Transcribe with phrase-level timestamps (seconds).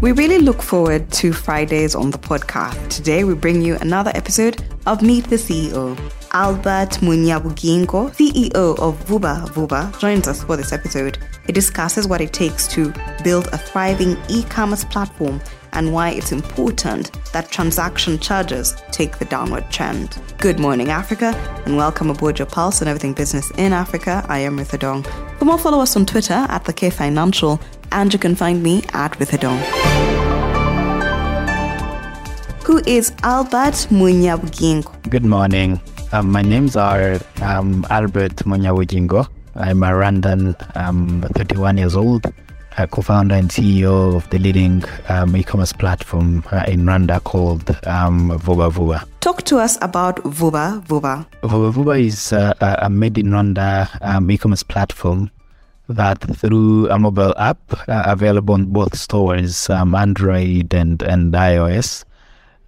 [0.00, 2.88] We really look forward to Fridays on the podcast.
[2.88, 5.98] Today, we bring you another episode of Meet the CEO.
[6.30, 11.18] Albert Munyabugingo, CEO of Vuba Vuba, joins us for this episode.
[11.48, 12.92] He discusses what it takes to
[13.24, 15.40] build a thriving e commerce platform
[15.72, 20.16] and why it's important that transaction charges take the downward trend.
[20.38, 21.34] Good morning, Africa,
[21.66, 24.24] and welcome aboard your pulse and everything business in Africa.
[24.28, 25.02] I am Ritha Dong.
[25.38, 27.60] For more, follow us on Twitter at the K Financial,
[27.92, 29.58] and you can find me at Ritha Dong.
[32.64, 35.10] Who is Albert Munyabugingo?
[35.10, 35.80] Good morning.
[36.12, 39.26] Um, my names are um, Albert Munyabugingo.
[39.54, 42.26] I'm a Rwandan, um, 31 years old
[42.86, 48.70] co-founder and CEO of the leading um, e-commerce platform uh, in Rwanda called um, Vuba
[48.70, 49.04] Vuba.
[49.20, 51.26] Talk to us about Vuba Vuba.
[51.42, 55.30] Vuba Vuba is uh, a made in Rwanda um, e-commerce platform
[55.88, 62.04] that through a mobile app uh, available on both stores, um, Android and, and iOS,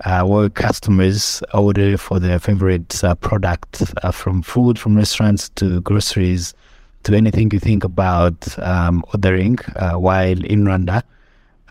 [0.04, 5.80] uh, where customers order for their favorite uh, product uh, from food from restaurants to
[5.82, 6.54] groceries
[7.02, 11.02] to anything you think about um, ordering uh, while in Rwanda.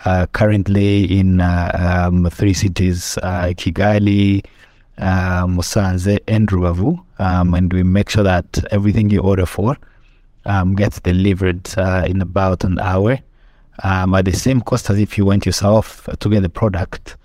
[0.06, 4.45] Uh, currently in um, three cities, Kigali,
[4.98, 7.04] Musanze, and Rubavu.
[7.20, 9.76] Um, and we make sure that everything you order for
[10.45, 13.20] um, gets delivered uh, in about an hour
[13.84, 17.16] um, at the same cost as if you went yourself to get the product.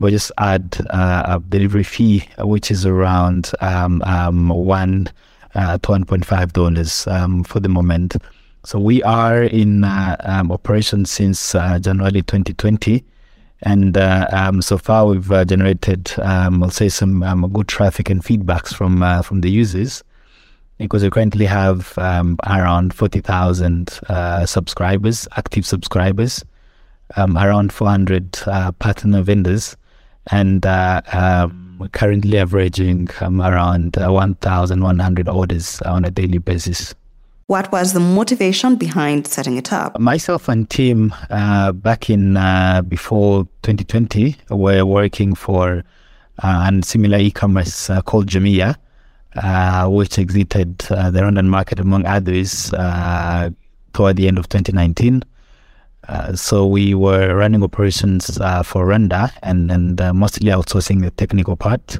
[0.00, 5.08] But just add a delivery fee, which is around um, um, one
[5.54, 8.16] uh, to $1.5 um, for the moment.
[8.64, 13.04] So we are in uh, um, operation since uh, January 2020.
[13.62, 17.20] And uh, so far, we've uh, generated, I'll say, some
[17.52, 20.04] good traffic and feedbacks from uh, from the users,
[20.78, 24.00] because we currently have um, around 40,000
[24.46, 26.44] subscribers, active subscribers,
[27.16, 28.32] around 400
[28.78, 29.76] partner vendors,
[30.30, 30.64] and
[31.78, 36.94] we're currently averaging um, around uh, 1,100 orders on a daily basis.
[37.46, 39.98] What was the motivation behind setting it up?
[39.98, 45.84] Myself and team uh, back in uh, before 2020 were working for
[46.42, 48.76] uh, a similar e-commerce uh, called Jumia,
[49.36, 52.70] uh, which exited the Rwandan market among others
[53.92, 55.22] toward the end of 2019.
[56.08, 61.10] Uh, so we were running operations uh, for Rwanda and, and uh, mostly outsourcing the
[61.12, 61.96] technical part.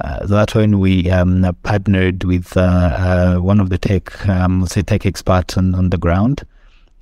[0.00, 5.06] Uh, that's when we um, partnered with uh, one of the tech, um, say tech
[5.06, 6.44] experts on, on the ground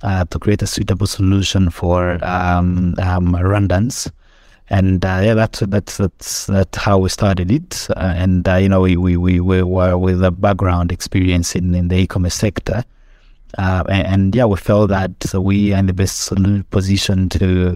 [0.01, 4.11] to create a suitable solution for um, um, Rwandans.
[4.69, 7.87] And yeah, that's that's that's that's how we started it.
[7.97, 12.35] and you know, we, we we were with a background experience in, in the e-commerce
[12.35, 12.83] sector.
[13.57, 16.31] Uh, and, and, yeah, we felt that we are in the best
[16.69, 17.75] position to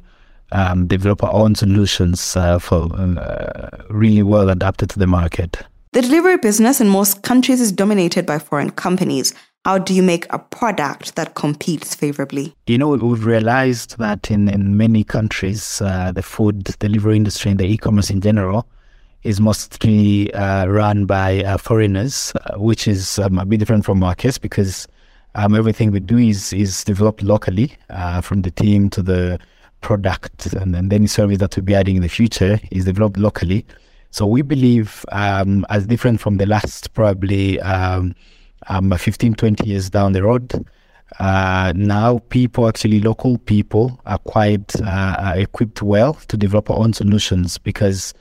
[0.52, 5.58] um, develop our own solutions uh, for uh, really well adapted to the market.
[5.94, 9.34] The delivery business in most countries is dominated by foreign companies.
[9.66, 12.54] How do you make a product that competes favorably?
[12.68, 17.58] You know, we've realized that in, in many countries, uh, the food delivery industry and
[17.58, 18.68] the e commerce in general
[19.24, 24.14] is mostly uh, run by uh, foreigners, which is um, a bit different from our
[24.16, 24.86] case because
[25.36, 29.40] um, everything we do is is developed locally, uh, from the team to the
[29.80, 33.66] product, and, and any service that we'll be adding in the future is developed locally.
[34.12, 37.62] So we believe, um, as different from the last probably
[38.68, 40.66] um, um, 15, 20 years down the road,
[41.20, 46.94] uh, now people, actually local people, are quite uh, equipped well to develop our own
[46.94, 48.14] solutions because.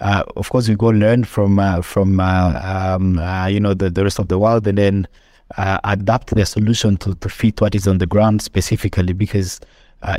[0.00, 3.16] Uh, of course, we go learn from uh, from uh, um,
[3.50, 5.08] you know the, the rest of the world, and then
[5.56, 9.58] adapt their solution to, to fit what is on the ground specifically because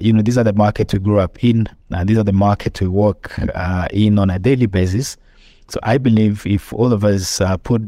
[0.02, 2.82] you know these are the markets we grew up in and these are the markets
[2.82, 3.34] we work
[3.94, 5.16] in on a daily basis
[5.70, 7.82] so i believe if all of us uh, put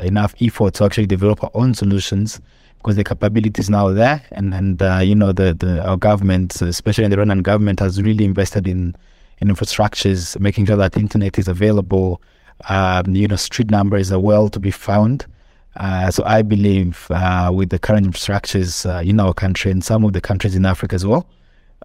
[0.00, 2.40] enough effort to actually develop our own solutions
[2.78, 6.60] because the capability is now there and and uh, you know the, the our government
[6.62, 8.94] especially the Rwandan government has really invested in
[9.40, 12.20] in infrastructures making sure that internet is available
[12.68, 15.26] um, you know street numbers are well to be found.
[15.76, 20.04] Uh, so I believe uh, with the current infrastructures uh, in our country and some
[20.04, 21.26] of the countries in Africa as well,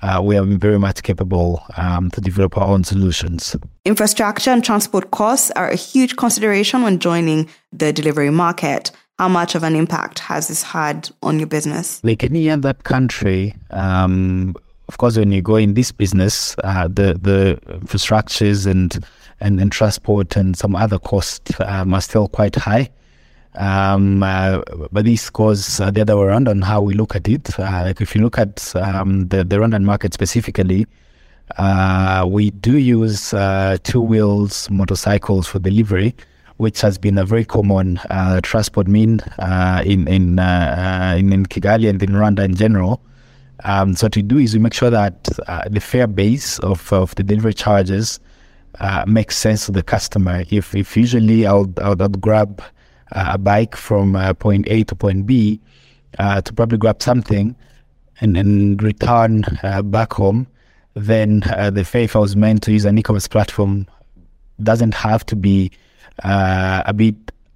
[0.01, 3.55] uh, we are very much capable um, to develop our own solutions.
[3.85, 8.91] Infrastructure and transport costs are a huge consideration when joining the delivery market.
[9.19, 12.03] How much of an impact has this had on your business?
[12.03, 14.55] Like any other country, um,
[14.87, 19.05] of course, when you go in this business, uh, the the infrastructures and,
[19.39, 22.89] and and transport and some other costs um, are still quite high.
[23.55, 24.61] Um, uh,
[24.91, 27.59] but this goes uh, the other way around on how we look at it.
[27.59, 30.85] Uh, like if you look at um, the, the Rwandan market specifically,
[31.57, 36.15] Uh, we do use uh, two wheels motorcycles for delivery,
[36.57, 39.19] which has been a very common uh, transport mean
[39.83, 43.01] in in, in, in Kigali and in Rwanda in general.
[43.65, 45.25] Um, so what we do is we make sure that
[45.69, 48.19] the fare base of, of the delivery charges
[49.05, 50.45] makes sense to the customer.
[50.49, 52.63] If if usually I'll I'll, I'll grab
[53.13, 55.59] a bike from point A to point B
[56.17, 57.55] to probably grab something
[58.21, 59.43] and then return
[59.85, 60.47] back home
[60.95, 63.87] then uh, the fare I was meant to use an e-commerce platform
[64.61, 65.71] doesn't have to be
[66.23, 67.15] uh, a bit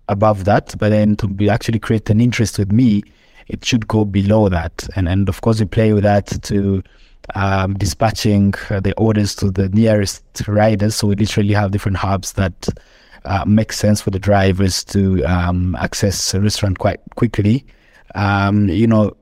[0.09, 3.04] above that, but then to be actually create an interest with me,
[3.48, 4.88] it should go below that.
[4.95, 6.83] And and of course we play with that to
[7.36, 10.95] um, dispatching uh, the orders to the nearest riders.
[10.95, 12.69] So we literally have different hubs that
[13.25, 17.66] uh, make sense for the drivers to um, access a restaurant quite quickly.
[18.16, 19.16] Um, you know,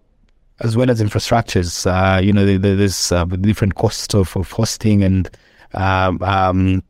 [0.62, 1.86] as well as infrastructures.
[1.86, 5.30] Uh, you know, there's uh, different costs of, of hosting and
[5.74, 6.84] um, um,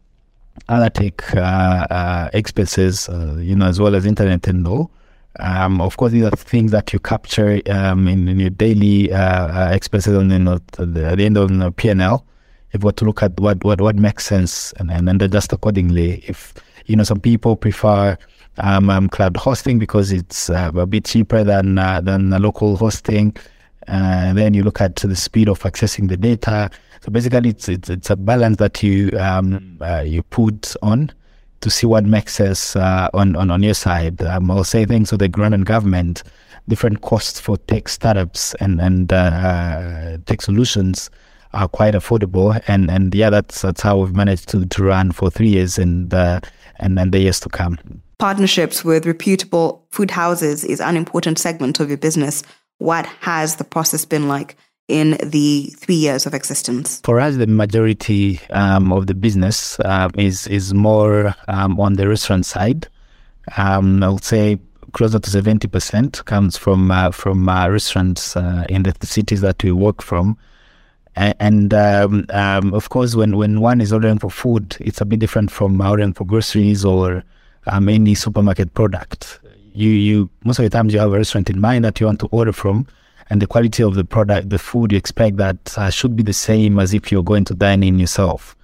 [0.69, 3.09] other tech uh, uh expenses,
[3.39, 4.91] you know, as well as internet and all.
[5.39, 9.71] Um, of course, these are things that you capture um, in, in, your daily uh,
[9.71, 12.25] expenses then at the end of the P&L.
[12.71, 16.23] You've to look at what, what, what makes sense and, and, and adjust accordingly.
[16.27, 16.53] If,
[16.85, 18.17] you know, some people prefer
[18.57, 23.35] um, um, cloud hosting because it's uh, a bit cheaper than uh, than local hosting.
[23.87, 26.69] Uh, then you look at the speed of accessing the data.
[27.01, 31.11] So basically, it's it's, it's a balance that you um, uh, you put on
[31.61, 34.21] to see what makes sense uh, on, on on your side.
[34.21, 36.23] Um, I'll say thanks to the grant government,
[36.67, 41.09] different costs for tech startups and and uh, tech solutions
[41.55, 42.61] are quite affordable.
[42.67, 46.13] And and yeah, that's that's how we've managed to, to run for three years and
[46.13, 46.41] uh,
[46.79, 47.79] and and the years to come.
[48.19, 52.43] Partnerships with reputable food houses is an important segment of your business
[52.77, 54.57] what has the process been like
[54.87, 57.01] in the three years of existence?
[57.03, 62.07] For us, the majority um, of the business uh, is is more um, on the
[62.07, 62.87] restaurant side.
[63.57, 64.59] Um, I would say
[64.91, 69.63] closer to seventy percent comes from uh, from uh, restaurants uh, in the cities that
[69.63, 70.37] we work from.
[71.17, 75.19] And, um, um, of course, when, when one is ordering for food, it's a bit
[75.19, 77.23] different from ordering for groceries or
[77.67, 79.39] um, any supermarket product
[79.75, 82.19] you you most of the times you have a restaurant in mind that you want
[82.21, 82.87] to order from,
[83.29, 86.33] and the quality of the product, the food you expect that uh, should be the
[86.33, 88.55] same as if you're going to dine in yourself.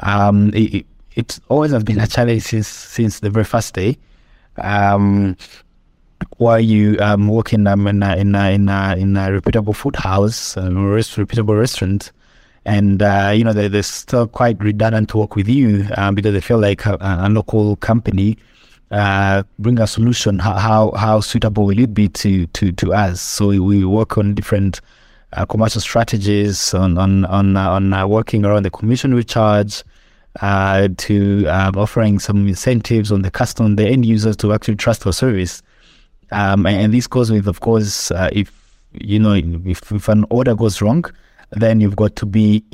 [0.00, 3.98] Um, it, it always has been a challenge since since the very first day.
[4.56, 5.36] Um,
[6.38, 9.96] while you um, working um, in a, in a, in a, in a reputable food
[9.96, 12.12] house, a reputable restaurant,
[12.64, 16.32] and uh, you know they, they're still quite redundant to work with you uh, because
[16.32, 18.38] they feel like a, a local company
[18.92, 23.20] uh, bring a solution, how, how, how suitable will it be to to to us?
[23.20, 24.80] So we work on different
[25.32, 29.82] uh, commercial strategies on on on uh, on uh, working around the commission we charge.
[30.40, 35.06] Uh, to um, offering some incentives on the customer, the end users to actually trust
[35.06, 35.62] our service,
[36.32, 38.52] um, and, this goes with, of course, uh, if
[38.92, 41.04] you know if, if an order goes wrong,
[41.50, 42.64] then you've got to be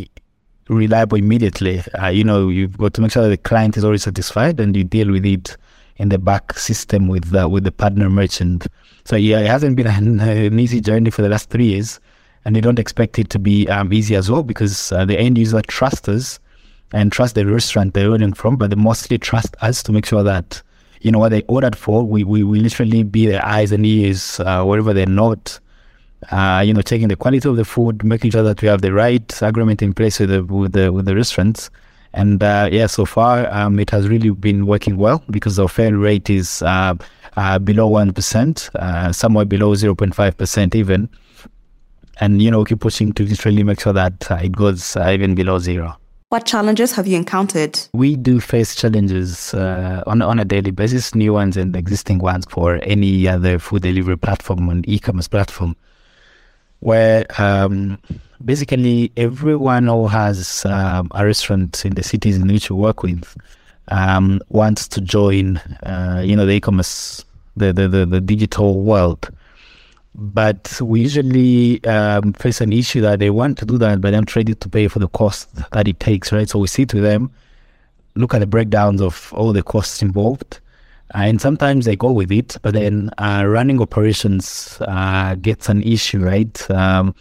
[0.69, 1.83] reliable immediately.
[2.13, 4.85] you know, you've got to make sure that the client is already satisfied, and you
[4.85, 5.57] deal with it
[5.97, 8.67] in the back system with the, with the partner merchant.
[9.05, 12.01] So yeah, it hasn't been an, an, easy journey for the last three years,
[12.45, 15.39] and we don't expect it to be um, easy as well because uh, the end
[15.39, 16.41] user trusts us
[16.93, 20.23] and trust the restaurant they're ordering from, but they mostly trust us to make sure
[20.23, 20.63] that
[21.03, 22.05] you know what they ordered for.
[22.05, 25.59] We we, we literally be their eyes and ears uh, wherever they're not.
[26.33, 28.93] Uh, you know, checking the quality of the food, making sure that we have the
[28.93, 31.71] right agreement in place with the with the with the restaurants
[32.13, 35.93] and uh, yeah, so far um, it has really been working well because our fail
[35.93, 36.95] rate is uh,
[37.37, 41.09] uh, below 1%, uh, somewhere below 0.5% even.
[42.21, 45.59] And, you know, keep pushing to literally make sure that it goes uh, even below
[45.59, 45.97] zero.
[46.31, 47.81] What challenges have you encountered?
[47.95, 52.79] We do face challenges on, on a daily basis, new ones and existing ones for
[52.83, 55.75] any other food delivery platform and e-commerce platform
[56.81, 57.99] where um,
[58.45, 63.37] basically everyone who has um, a restaurant in the cities in which we work with
[63.89, 67.25] um, wants to join, uh, you know, the e-commerce,
[67.57, 69.31] the, the, the, the, digital world.
[70.21, 74.35] But we usually um, face an issue that they want to do that, but not
[74.35, 76.49] ready to pay for the cost that it takes, right?
[76.49, 77.31] So we sit with them,
[78.17, 80.59] look at the breakdowns of all the costs involved,
[81.15, 85.85] uh, and sometimes they go with it, but then uh, running operations uh, gets an
[85.85, 86.69] issue, right?
[86.69, 87.15] Um,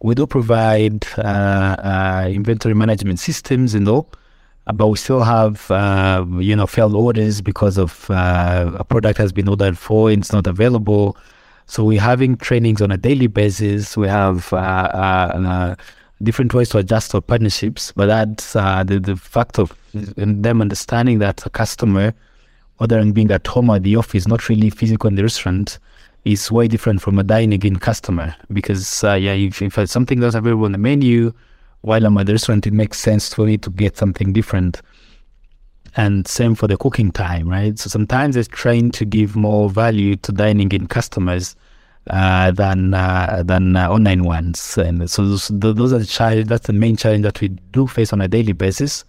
[0.00, 4.10] we do provide uh, uh, inventory management systems and all,
[4.72, 9.48] but we still have, uh, you know, failed orders because of a product has been
[9.48, 11.14] ordered for, and it's not available.
[11.68, 13.94] So we're having trainings on a daily basis.
[13.94, 14.50] We have
[16.22, 21.18] different ways to adjust our partnerships, but that's uh, the, the fact of them understanding
[21.18, 22.14] that a customer
[22.80, 25.78] ordering being at home or at the office, not really physical in the restaurant,
[26.24, 28.34] is way different from a dining in customer.
[28.50, 31.32] Because, uh, yeah, if, if something that's available on the menu
[31.82, 34.80] while I'm at the restaurant, it makes sense for me to get something different.
[35.98, 37.76] And same for the cooking time, right?
[37.76, 41.56] So sometimes it's trying to give more value to dining in customers
[42.08, 44.78] uh, than uh, than uh, online ones.
[44.78, 46.46] And so those, those are the challenge.
[46.46, 49.04] That's the main challenge that we do face on a daily basis.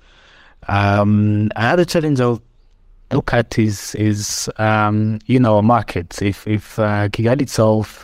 [0.67, 2.41] Um, another challenge I'll
[3.11, 6.23] look at is is um, you know markets.
[6.23, 8.03] If if uh, Kigali itself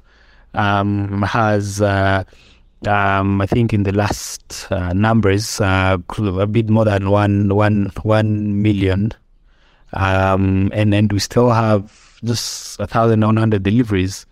[0.53, 2.23] um, has uh,
[2.87, 7.91] um, I think in the last uh, numbers uh, a bit more than one one
[8.03, 9.11] one million,
[9.93, 14.25] um, and and we still have just a thousand one hundred deliveries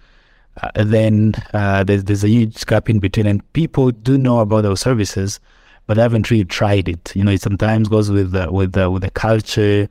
[0.62, 3.25] uh, then uh, there's, there's a huge gap in between.
[3.25, 5.39] And people do know about those services,
[5.88, 7.15] but haven't really tried it.
[7.15, 9.89] You know, it sometimes goes with uh, with with the culture.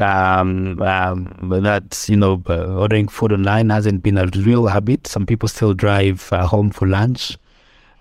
[0.00, 5.06] Um, um, that you know, ordering food online hasn't been a real habit.
[5.06, 7.36] Some people still drive uh, home for lunch.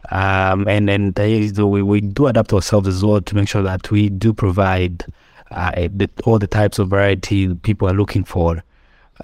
[0.10, 4.10] Um, and and we, we do adapt ourselves as well to make sure that we
[4.10, 5.06] do provide
[5.52, 8.64] uh, the, all the types of variety people are looking for.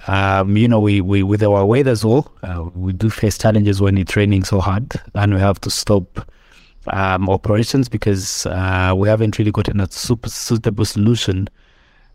[0.06, 3.80] Um, you know, we, we with our weight as well, uh, we do face challenges
[3.80, 6.30] when it's training so hard, and we have to stop
[6.88, 11.48] um, operations because uh, we haven't really gotten a super suitable solution.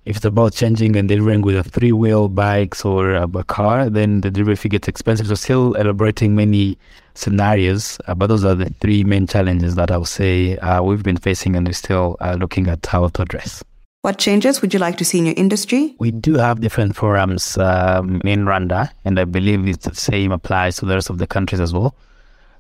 [0.06, 3.90] If it's about changing and delivering with a three wheel bikes or a, a car,
[3.90, 5.28] then the delivery fee gets expensive.
[5.28, 6.78] So still elaborating many
[7.16, 11.04] scenarios, uh, but those are the three main challenges that I would say uh, we've
[11.04, 13.64] been facing and we're still uh, looking at how to address.
[14.02, 15.96] What changes would you like to see in your industry?
[15.98, 20.76] We do have different forums um, in Rwanda, and I believe it's the same applies
[20.78, 21.96] to the rest of the countries as well.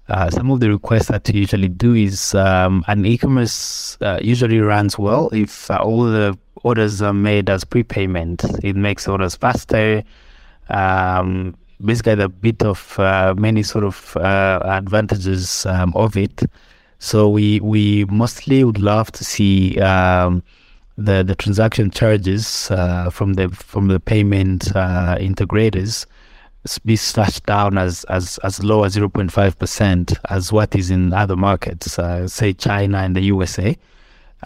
[0.07, 4.59] Uh, some of the requests that we usually do is um, an e-commerce uh, usually
[4.59, 8.43] runs well if uh, all the orders are made as prepayment.
[8.63, 10.03] It makes orders faster.
[10.69, 16.43] Um, basically, a bit of uh, many sort of uh, advantages um, of it.
[16.99, 20.43] So we we mostly would love to see um,
[20.97, 26.05] the the transaction charges uh, from the from the payment uh, integrators
[26.85, 31.35] be slashed down as as as low as 0.5 percent as what is in other
[31.35, 33.77] markets, uh, say China and the USA,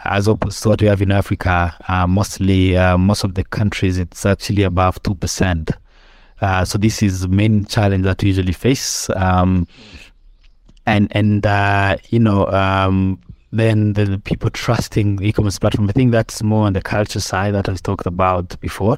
[0.06, 1.76] as opposed to what we have in Africa.
[1.88, 5.72] Uh, mostly, uh, most of the countries, it's actually above two percent.
[6.42, 9.10] Uh, so this is the main challenge that we usually face.
[9.12, 9.68] Um,
[10.86, 11.46] and and
[12.10, 13.20] you know um,
[13.52, 15.90] then the people trusting e-commerce platform.
[15.90, 18.98] I think that's more on the culture side that I've talked about before.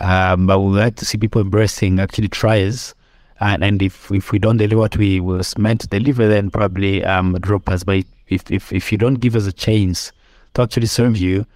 [0.00, 2.94] Um, but we like to see people embracing actually tries.
[3.40, 7.04] And, and if, if we don't deliver what we was meant to deliver, then probably
[7.04, 7.84] um, drop us.
[7.84, 10.12] But if, if, if you don't give us a chance
[10.54, 11.46] to actually serve you,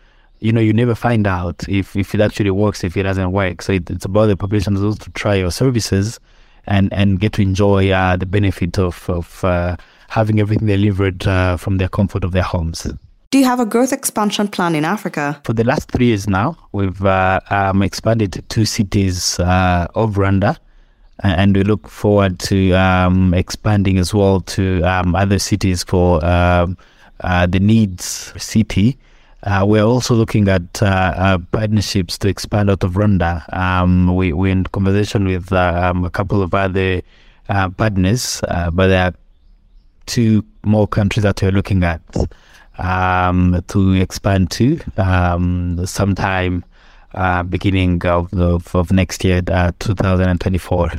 [0.43, 3.63] you know, you never find out if, if it actually works, if it doesn't work.
[3.63, 6.19] So it, it's about the population also to try your services
[6.67, 9.77] and, and get to enjoy uh, the benefit of, of uh,
[10.09, 12.87] having everything delivered uh, from their comfort of their homes.
[13.31, 15.41] Do you have a growth expansion plan in Africa?
[15.45, 20.17] For the last three years now, we've uh, um, expanded to two cities uh, of
[20.17, 20.59] Rwanda,
[21.21, 26.77] and we look forward to um, expanding as well to um, other cities for um,
[27.21, 28.99] uh, the needs city.
[29.45, 33.43] Uh, we're also looking at uh, uh, partnerships to expand out of Rwanda.
[33.53, 37.03] Um, we, we're in conversation with um, a couple of other
[37.49, 38.41] partners,
[38.73, 39.15] but there are
[40.07, 42.01] two more countries that we're looking at
[42.79, 46.65] um, to expand to um, sometime
[47.15, 50.91] uh, beginning of, of, of, next year, uh, 2024.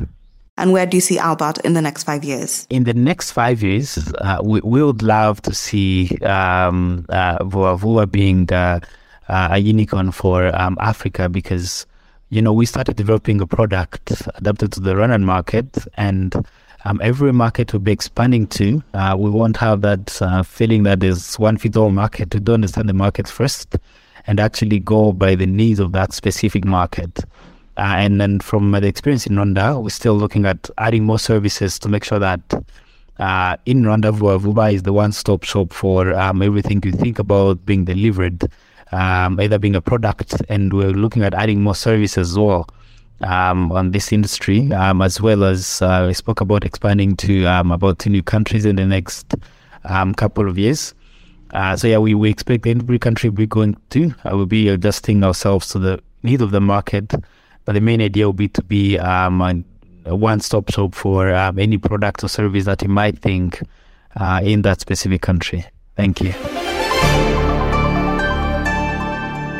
[0.56, 2.66] And where do you see Albert in the next five years?
[2.70, 7.76] In the next five years, uh, we, we, would love to see um, uh, Vuba
[7.76, 8.78] Vuba being uh,
[9.28, 11.86] uh, a unicorn for um, Africa because,
[12.30, 16.34] you know, we started developing a product adapted to the Rwandan market and
[16.84, 18.80] um, every market will be expanding to.
[18.92, 22.32] Uh, we won't have that uh, feeling that there's one fit all market.
[22.32, 23.76] We do understand the market first
[24.26, 27.24] and actually go by the needs of that specific market.
[27.76, 31.78] Uh, and then from the experience in Rwanda, we're still looking at adding more services
[31.80, 32.40] to make sure that
[33.18, 37.84] uh, in Rwanda, Vuba is the one-stop shop for um, everything you think about being
[37.84, 38.44] delivered,
[38.92, 42.68] um, either being a product, and we're looking at adding more services as well
[43.20, 47.70] um, on this industry, um, as well as uh, I spoke about expanding to um,
[47.70, 49.34] about two new countries in the next
[49.84, 50.94] um, couple of years.
[51.52, 55.22] Uh, so yeah, we, we expect every country we're going to uh, will be adjusting
[55.22, 57.14] ourselves to the need of the market.
[57.64, 59.64] But the main idea will be to be um,
[60.04, 63.62] a one-stop shop for um, any product or service that you might think
[64.16, 65.64] uh, in that specific country.
[65.96, 66.32] Thank you.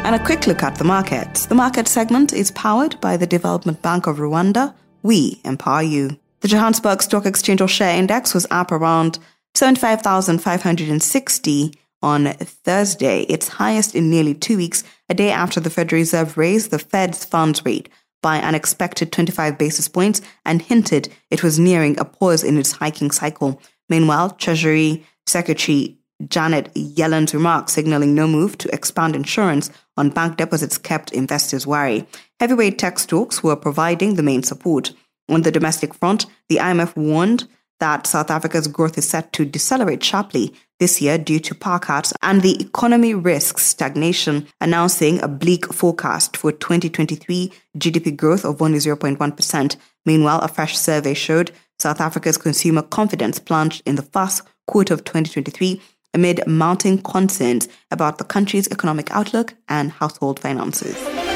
[0.04, 1.46] And a quick look at the markets.
[1.46, 4.74] The market segment is powered by the Development Bank of Rwanda.
[5.02, 6.18] We empower you.
[6.40, 9.18] The Johannesburg Stock Exchange All Share Index was up around
[9.54, 11.72] 75,560
[12.04, 16.70] on Thursday, its highest in nearly two weeks, a day after the Federal Reserve raised
[16.70, 17.88] the Fed's funds rate
[18.22, 22.72] by an expected 25 basis points and hinted it was nearing a pause in its
[22.72, 23.58] hiking cycle.
[23.88, 25.96] Meanwhile, Treasury Secretary
[26.28, 32.06] Janet Yellen's remarks signaling no move to expand insurance on bank deposits kept investors wary.
[32.38, 34.92] Heavyweight tech stocks were providing the main support.
[35.30, 37.48] On the domestic front, the IMF warned
[37.80, 42.12] that South Africa's growth is set to decelerate sharply this year due to power cuts
[42.22, 48.78] and the economy risks stagnation, announcing a bleak forecast for 2023 GDP growth of only
[48.78, 49.76] 0.1%.
[50.06, 55.04] Meanwhile, a fresh survey showed South Africa's consumer confidence plunged in the first quarter of
[55.04, 55.80] 2023
[56.14, 61.33] amid mounting concerns about the country's economic outlook and household finances.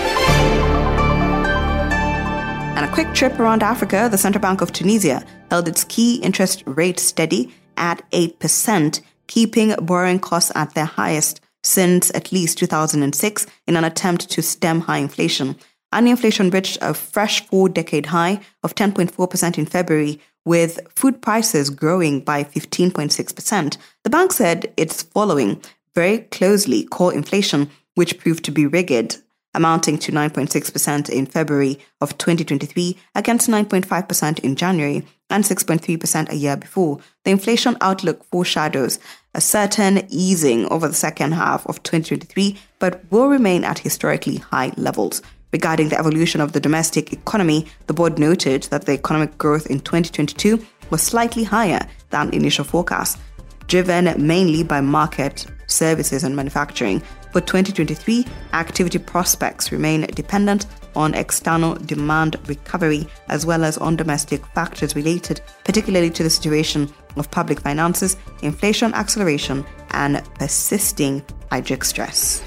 [2.79, 6.63] And a quick trip around Africa, the Central Bank of Tunisia held its key interest
[6.65, 13.77] rate steady at 8%, keeping borrowing costs at their highest since at least 2006 in
[13.77, 15.57] an attempt to stem high inflation.
[15.91, 21.71] Annual inflation reached a fresh four decade high of 10.4% in February, with food prices
[21.71, 23.77] growing by 15.6%.
[24.05, 25.61] The bank said it's following
[25.97, 29.17] very closely core inflation, which proved to be rigid,
[29.55, 36.57] amounting to 9.6% in February of 2023 against 9.5% in January and 6.3% a year
[36.57, 36.99] before.
[37.25, 38.99] The inflation outlook foreshadows
[39.35, 44.73] a certain easing over the second half of 2023, but will remain at historically high
[44.77, 45.23] levels.
[45.53, 49.81] Regarding the evolution of the domestic economy, the board noted that the economic growth in
[49.81, 53.19] 2022 was slightly higher than initial forecasts,
[53.67, 57.03] driven mainly by market, services, and manufacturing.
[57.33, 64.45] For 2023, activity prospects remain dependent on external demand recovery as well as on domestic
[64.47, 72.43] factors related particularly to the situation of public finances, inflation acceleration, and persisting hydric stress.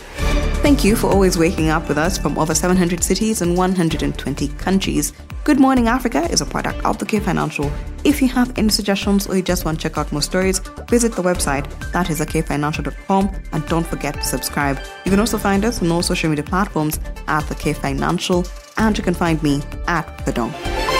[0.62, 5.12] Thank you for always waking up with us from over 700 cities and 120 countries.
[5.44, 7.72] Good Morning Africa is a product of the K Financial.
[8.04, 11.14] If you have any suggestions or you just want to check out more stories, visit
[11.14, 14.80] the website that is akfinancial.com and don't forget to subscribe.
[15.04, 18.46] You can also find us on all social media platforms at the K Financial
[18.78, 20.90] and you can find me at The Dong.